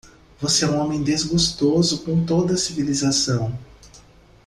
Você 0.39 0.65
é 0.65 0.67
um 0.67 0.79
homem 0.79 1.03
desgostoso 1.03 2.03
com 2.03 2.25
toda 2.25 2.55
a 2.55 2.57
civilização. 2.57 3.55